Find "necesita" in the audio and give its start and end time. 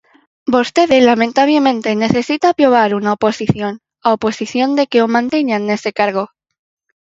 2.05-2.45